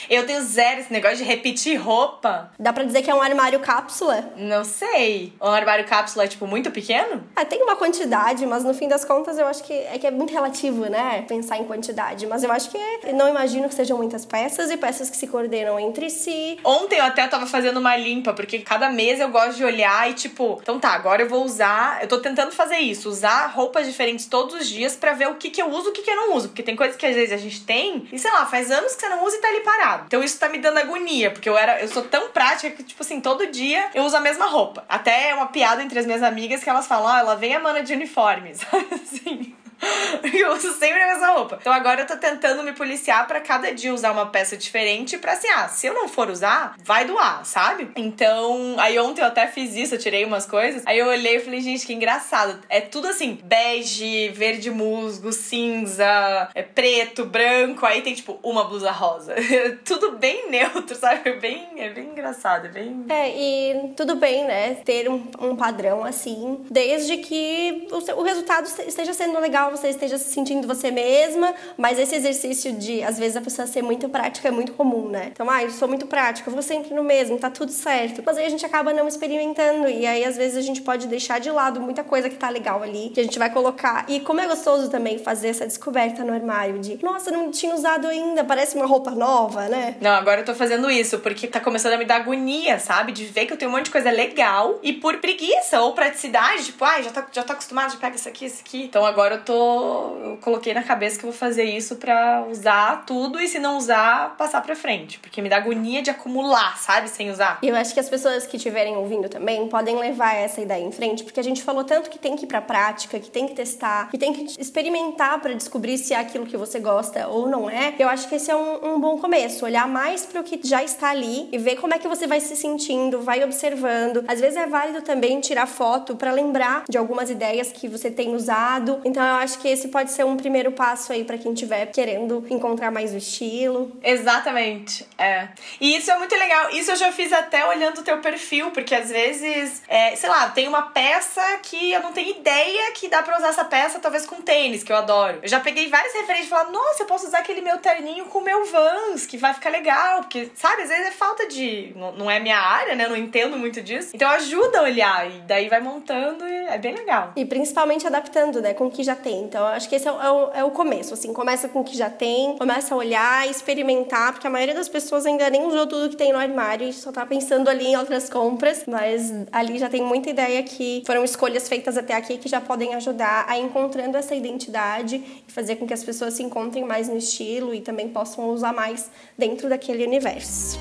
[0.09, 2.51] Eu tenho zero esse negócio de repetir roupa.
[2.59, 4.33] Dá pra dizer que é um armário cápsula?
[4.37, 5.33] Não sei.
[5.41, 7.23] Um armário cápsula é, tipo, muito pequeno?
[7.35, 10.11] Ah, tem uma quantidade, mas no fim das contas eu acho que é, que é
[10.11, 11.23] muito relativo, né?
[11.27, 12.27] Pensar em quantidade.
[12.27, 15.27] Mas eu acho que é, não imagino que sejam muitas peças e peças que se
[15.27, 16.59] coordenam entre si.
[16.63, 20.13] Ontem eu até tava fazendo uma limpa, porque cada mês eu gosto de olhar e,
[20.13, 22.01] tipo, então tá, agora eu vou usar.
[22.01, 25.49] Eu tô tentando fazer isso, usar roupas diferentes todos os dias para ver o que,
[25.49, 26.49] que eu uso e o que, que eu não uso.
[26.49, 29.01] Porque tem coisas que às vezes a gente tem e, sei lá, faz anos que
[29.01, 30.03] você não usa e tá ali parado parado.
[30.07, 33.01] Então isso tá me dando agonia, porque eu era, eu sou tão prática que, tipo
[33.01, 34.83] assim, todo dia eu uso a mesma roupa.
[34.89, 37.55] Até é uma piada entre as minhas amigas que elas falam, ó, oh, ela vem
[37.55, 38.59] a mana de uniformes.
[38.91, 39.55] assim.
[40.33, 41.57] eu uso sempre a mesma roupa.
[41.59, 45.33] Então agora eu tô tentando me policiar para cada dia usar uma peça diferente pra
[45.33, 47.91] assim, ah, se eu não for usar, vai doar, sabe?
[47.95, 50.83] Então, aí ontem eu até fiz isso, eu tirei umas coisas.
[50.85, 52.59] Aí eu olhei e falei, gente, que engraçado.
[52.69, 57.85] É tudo assim, bege, verde musgo, cinza, é preto, branco.
[57.85, 59.35] Aí tem tipo uma blusa rosa.
[59.85, 61.29] tudo bem neutro, sabe?
[61.29, 63.05] É bem, é bem engraçado, é bem.
[63.09, 64.75] É, e tudo bem, né?
[64.75, 70.17] Ter um, um padrão assim, desde que o, o resultado esteja sendo legal, você esteja
[70.17, 74.47] se sentindo você mesma, mas esse exercício de, às vezes, a pessoa ser muito prática
[74.47, 75.29] é muito comum, né?
[75.31, 78.21] Então, ah, eu sou muito prática, eu vou sempre no mesmo, tá tudo certo.
[78.25, 81.39] Mas aí a gente acaba não experimentando, e aí às vezes a gente pode deixar
[81.39, 84.05] de lado muita coisa que tá legal ali, que a gente vai colocar.
[84.07, 88.07] E como é gostoso também fazer essa descoberta no armário de, nossa, não tinha usado
[88.07, 89.95] ainda, parece uma roupa nova, né?
[90.01, 93.11] Não, agora eu tô fazendo isso, porque tá começando a me dar agonia, sabe?
[93.11, 96.65] De ver que eu tenho um monte de coisa legal e por preguiça ou praticidade,
[96.65, 98.83] tipo, ai, ah, já tá, já acostumado, já pega isso aqui, isso aqui.
[98.83, 99.58] Então agora eu tô.
[99.59, 103.77] Eu coloquei na cabeça que eu vou fazer isso pra usar tudo e se não
[103.77, 105.19] usar, passar pra frente.
[105.19, 107.09] Porque me dá agonia de acumular, sabe?
[107.09, 107.59] Sem usar.
[107.61, 110.91] E eu acho que as pessoas que estiverem ouvindo também podem levar essa ideia em
[110.91, 113.53] frente, porque a gente falou tanto que tem que ir pra prática, que tem que
[113.53, 117.69] testar, que tem que experimentar para descobrir se é aquilo que você gosta ou não
[117.69, 117.93] é.
[117.97, 119.65] Eu acho que esse é um, um bom começo.
[119.65, 122.55] Olhar mais pro que já está ali e ver como é que você vai se
[122.55, 124.23] sentindo, vai observando.
[124.27, 128.35] Às vezes é válido também tirar foto para lembrar de algumas ideias que você tem
[128.35, 129.01] usado.
[129.03, 132.45] Então eu acho que esse pode ser um primeiro passo aí para quem estiver querendo
[132.49, 133.91] encontrar mais o estilo.
[134.03, 135.49] Exatamente, é.
[135.79, 136.69] E isso é muito legal.
[136.71, 140.49] Isso eu já fiz até olhando o teu perfil, porque às vezes, é, sei lá,
[140.49, 144.25] tem uma peça que eu não tenho ideia que dá pra usar essa peça, talvez
[144.25, 145.39] com tênis, que eu adoro.
[145.41, 148.39] Eu já peguei várias referências e falei, nossa, eu posso usar aquele meu terninho com
[148.39, 150.21] o meu Vans, que vai ficar legal.
[150.21, 151.93] Porque, sabe, às vezes é falta de.
[151.95, 153.05] Não é minha área, né?
[153.05, 154.11] Eu não entendo muito disso.
[154.13, 155.29] Então ajuda a olhar.
[155.29, 157.33] E daí vai montando e é bem legal.
[157.35, 158.73] E principalmente adaptando, né?
[158.73, 159.38] Com o que já tem.
[159.39, 161.33] Então acho que esse é o, é o, é o começo, assim.
[161.33, 165.25] Começa com o que já tem, começa a olhar, experimentar, porque a maioria das pessoas
[165.25, 168.29] ainda nem usou tudo que tem no armário e só tá pensando ali em outras
[168.29, 168.83] compras.
[168.87, 172.95] Mas ali já tem muita ideia que foram escolhas feitas até aqui que já podem
[172.95, 175.15] ajudar a encontrando essa identidade
[175.47, 178.73] e fazer com que as pessoas se encontrem mais no estilo e também possam usar
[178.73, 180.79] mais dentro daquele universo.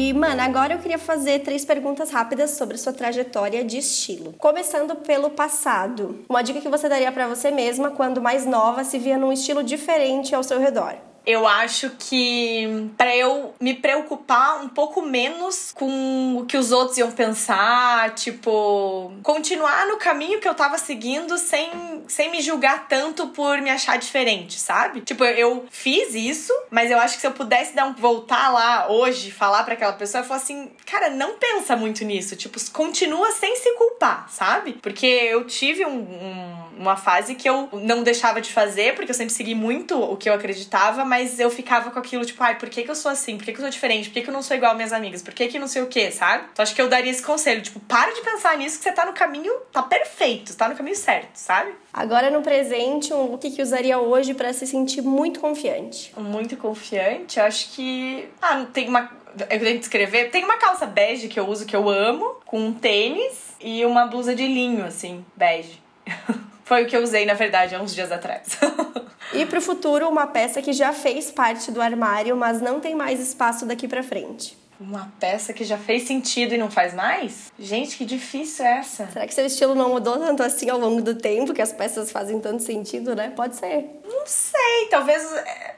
[0.00, 4.32] E, mano, agora eu queria fazer três perguntas rápidas sobre sua trajetória de estilo.
[4.38, 6.24] Começando pelo passado.
[6.28, 9.60] Uma dica que você daria para você mesma quando mais nova se via num estilo
[9.60, 10.94] diferente ao seu redor?
[11.28, 16.96] Eu acho que para eu me preocupar um pouco menos com o que os outros
[16.96, 23.26] iam pensar, tipo, continuar no caminho que eu tava seguindo sem, sem me julgar tanto
[23.28, 25.02] por me achar diferente, sabe?
[25.02, 28.90] Tipo, eu fiz isso, mas eu acho que se eu pudesse dar um voltar lá
[28.90, 33.54] hoje, falar para aquela pessoa, eu assim, cara, não pensa muito nisso, tipo, continua sem
[33.56, 34.78] se culpar, sabe?
[34.80, 39.14] Porque eu tive um, um, uma fase que eu não deixava de fazer, porque eu
[39.14, 42.56] sempre segui muito o que eu acreditava, mas mas eu ficava com aquilo, tipo, ai,
[42.56, 43.36] por que, que eu sou assim?
[43.36, 44.08] Por que, que eu sou diferente?
[44.08, 45.20] Por que, que eu não sou igual minhas amigas?
[45.20, 46.44] Por que, que não sei o quê, sabe?
[46.52, 49.04] Então acho que eu daria esse conselho, tipo, para de pensar nisso que você tá
[49.04, 51.72] no caminho, tá perfeito, tá no caminho certo, sabe?
[51.92, 56.12] Agora no presente, um look que usaria hoje para se sentir muito confiante.
[56.16, 57.40] Muito confiante?
[57.40, 58.28] Acho que.
[58.40, 59.10] Ah, tem uma.
[59.50, 60.30] Eu tenho que escrever.
[60.30, 64.06] Tem uma calça bege que eu uso, que eu amo, com um tênis e uma
[64.06, 65.82] blusa de linho, assim, bege.
[66.68, 68.58] Foi o que eu usei, na verdade, há uns dias atrás.
[69.32, 73.18] e pro futuro, uma peça que já fez parte do armário, mas não tem mais
[73.18, 74.54] espaço daqui para frente.
[74.78, 77.50] Uma peça que já fez sentido e não faz mais?
[77.58, 79.08] Gente, que difícil é essa.
[79.10, 82.12] Será que seu estilo não mudou tanto assim ao longo do tempo, que as peças
[82.12, 83.32] fazem tanto sentido, né?
[83.34, 83.86] Pode ser.
[84.06, 85.24] Não sei, talvez.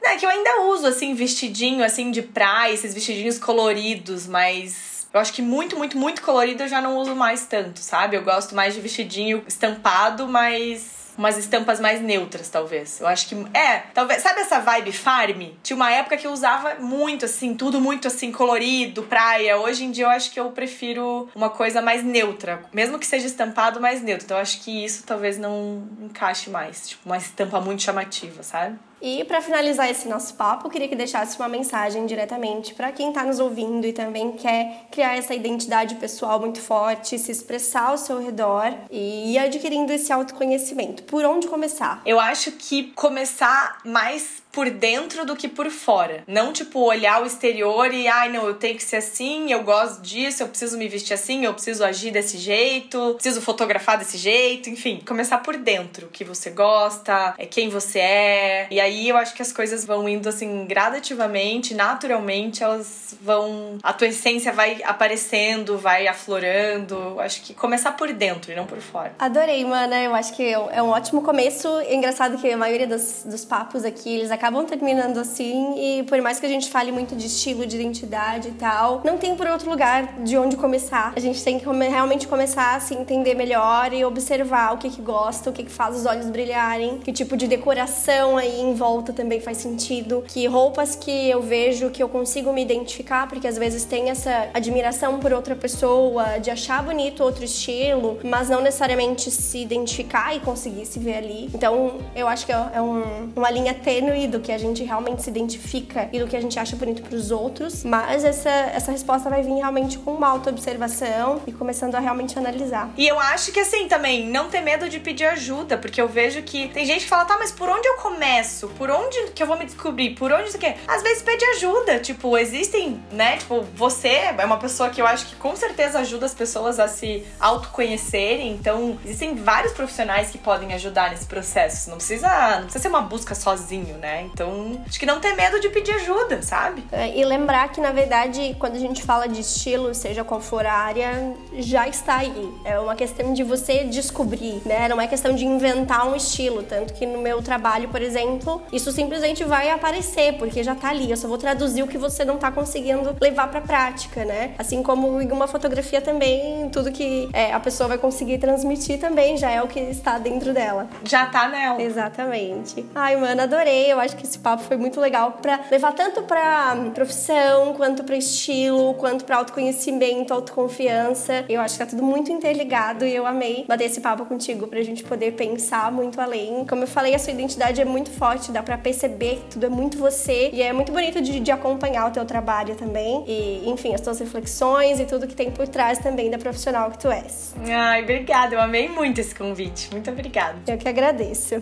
[0.03, 5.19] É que eu ainda uso, assim, vestidinho, assim, de praia, esses vestidinhos coloridos, mas eu
[5.19, 8.15] acho que muito, muito, muito colorido eu já não uso mais tanto, sabe?
[8.15, 12.99] Eu gosto mais de vestidinho estampado, mas umas estampas mais neutras, talvez.
[12.99, 13.35] Eu acho que.
[13.53, 14.21] É, talvez.
[14.21, 15.49] Sabe essa vibe farm?
[15.61, 19.57] Tinha uma época que eu usava muito, assim, tudo muito assim, colorido, praia.
[19.57, 22.63] Hoje em dia eu acho que eu prefiro uma coisa mais neutra.
[22.73, 24.25] Mesmo que seja estampado, mais neutro.
[24.25, 26.89] Então eu acho que isso talvez não encaixe mais.
[26.89, 28.77] Tipo, uma estampa muito chamativa, sabe?
[29.01, 33.23] E para finalizar esse nosso papo, queria que deixasse uma mensagem diretamente para quem está
[33.23, 38.19] nos ouvindo e também quer criar essa identidade pessoal muito forte, se expressar ao seu
[38.19, 41.01] redor e ir adquirindo esse autoconhecimento.
[41.03, 42.01] Por onde começar?
[42.05, 46.23] Eu acho que começar mais por dentro do que por fora.
[46.27, 50.01] Não, tipo, olhar o exterior e, ai, não, eu tenho que ser assim, eu gosto
[50.01, 54.69] disso, eu preciso me vestir assim, eu preciso agir desse jeito, preciso fotografar desse jeito,
[54.69, 58.67] enfim, começar por dentro, o que você gosta, é quem você é.
[58.69, 63.77] E aí eu acho que as coisas vão indo assim gradativamente, naturalmente, elas vão.
[63.83, 67.19] A tua essência vai aparecendo, vai aflorando.
[67.19, 69.13] Acho que começar por dentro e não por fora.
[69.19, 70.01] Adorei, mana.
[70.01, 71.67] Eu acho que é um ótimo começo.
[71.81, 75.75] É engraçado que a maioria dos, dos papos aqui, eles acabam terminando assim.
[75.77, 79.15] E por mais que a gente fale muito de estilo, de identidade e tal, não
[79.19, 81.13] tem por outro lugar de onde começar.
[81.15, 85.01] A gente tem que realmente começar a se entender melhor e observar o que que
[85.01, 89.13] gosta, o que que faz os olhos brilharem, que tipo de decoração aí em volta
[89.13, 93.57] também faz sentido, que roupas que eu vejo que eu consigo me identificar, porque às
[93.57, 99.29] vezes tem essa admiração por outra pessoa, de achar bonito outro estilo, mas não necessariamente
[99.29, 101.49] se identificar e conseguir se ver ali.
[101.53, 105.29] Então, eu acho que é um, uma linha tênue do que a gente realmente se
[105.29, 109.29] identifica e do que a gente acha bonito para os outros, mas essa, essa resposta
[109.29, 112.89] vai vir realmente com uma auto-observação e começando a realmente analisar.
[112.97, 116.41] E eu acho que assim também, não ter medo de pedir ajuda, porque eu vejo
[116.41, 118.69] que tem gente que fala, tá, mas por onde eu começo?
[118.69, 120.11] Por onde que eu vou me descobrir?
[120.15, 120.73] Por onde isso aqui?
[120.87, 123.37] Às vezes pede ajuda, tipo, existem, né?
[123.37, 124.07] Tipo, você
[124.37, 128.53] é uma pessoa que eu acho que com certeza ajuda as pessoas a se autoconhecerem,
[128.53, 131.89] então existem vários profissionais que podem ajudar nesse processo.
[131.89, 134.20] Não precisa, não precisa ser uma busca sozinho, né?
[134.21, 136.83] Então, acho que não ter medo de pedir ajuda, sabe?
[136.91, 140.65] É, e lembrar que, na verdade, quando a gente fala de estilo, seja qual for
[140.65, 142.53] a área, já está aí.
[142.63, 144.87] É uma questão de você descobrir, né?
[144.87, 146.63] Não é questão de inventar um estilo.
[146.63, 151.09] Tanto que no meu trabalho, por exemplo, isso simplesmente vai aparecer, porque já tá ali.
[151.09, 154.53] Eu só vou traduzir o que você não tá conseguindo levar pra prática, né?
[154.57, 159.37] Assim como em uma fotografia também, tudo que é, a pessoa vai conseguir transmitir também
[159.37, 160.87] já é o que está dentro dela.
[161.03, 161.81] Já tá nela.
[161.81, 162.85] Exatamente.
[162.93, 163.91] Ai, mano, adorei.
[163.91, 168.15] Eu acho que esse papo foi muito legal para levar tanto pra profissão, quanto para
[168.15, 171.45] estilo, quanto para autoconhecimento, autoconfiança.
[171.49, 174.81] Eu acho que tá tudo muito interligado e eu amei bater esse papo contigo pra
[174.81, 176.65] gente poder pensar muito além.
[176.65, 179.69] Como eu falei, a sua identidade é muito forte, dá para perceber que tudo é
[179.69, 183.23] muito você e é muito bonito de, de acompanhar o teu trabalho também.
[183.27, 186.99] E, enfim, as tuas reflexões e tudo que tem por trás também da profissional que
[186.99, 187.53] tu és.
[187.69, 188.55] Ai, obrigada.
[188.55, 189.89] Eu amei muito esse convite.
[189.91, 190.57] Muito obrigada.
[190.67, 191.61] Eu que agradeço.